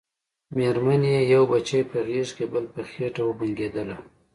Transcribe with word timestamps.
مېرمن 0.55 1.01
يې 1.13 1.19
يو 1.33 1.43
بچی 1.51 1.79
په 1.89 1.97
غېږ 2.07 2.29
کې 2.37 2.45
بل 2.53 2.65
په 2.73 2.81
خېټه 2.89 3.21
وبنګېدله. 3.25 3.97